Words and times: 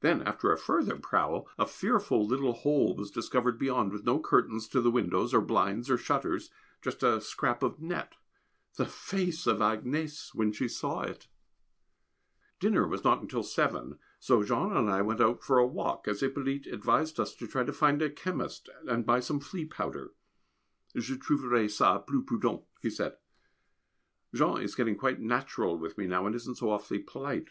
Then, 0.00 0.22
after 0.22 0.50
a 0.50 0.56
further 0.56 0.96
prowl, 0.96 1.46
a 1.58 1.66
fearful 1.66 2.26
little 2.26 2.54
hole 2.54 2.96
was 2.96 3.10
discovered 3.10 3.58
beyond, 3.58 3.92
with 3.92 4.06
no 4.06 4.18
curtains 4.18 4.66
to 4.68 4.80
the 4.80 4.90
windows, 4.90 5.34
or 5.34 5.42
blinds, 5.42 5.90
or 5.90 5.98
shutters, 5.98 6.50
just 6.80 7.02
a 7.02 7.20
scrap 7.20 7.62
of 7.62 7.78
net. 7.78 8.14
The 8.78 8.86
face 8.86 9.46
of 9.46 9.58
Agnès 9.58 10.34
when 10.34 10.50
she 10.50 10.66
saw 10.66 11.02
it! 11.02 11.28
[Sidenote: 12.62 12.62
A 12.62 12.64
Necessary 12.64 12.72
Precaution] 12.72 12.72
Dinner 12.72 12.88
was 12.88 13.04
not 13.04 13.20
until 13.20 13.42
seven, 13.42 13.98
so 14.18 14.42
Jean 14.42 14.72
and 14.72 14.88
I 14.88 15.02
went 15.02 15.20
out 15.20 15.42
for 15.44 15.58
a 15.58 15.66
walk; 15.66 16.08
as 16.08 16.20
Hippolyte 16.20 16.66
advised 16.66 17.20
us 17.20 17.34
to 17.34 17.46
try 17.46 17.60
and 17.60 17.76
find 17.76 18.00
a 18.00 18.08
chemist 18.08 18.70
and 18.88 19.04
buy 19.04 19.20
some 19.20 19.40
flea 19.40 19.66
powder. 19.66 20.14
"Je 20.96 21.18
trouverai 21.18 21.66
ça 21.66 22.06
plus 22.06 22.24
prudent," 22.26 22.62
he 22.80 22.88
said. 22.88 23.18
Jean 24.34 24.62
is 24.62 24.74
getting 24.74 24.96
quite 24.96 25.20
natural 25.20 25.76
with 25.76 25.98
me 25.98 26.06
now, 26.06 26.24
and 26.26 26.34
isn't 26.34 26.56
so 26.56 26.70
awfully 26.70 27.00
polite. 27.00 27.48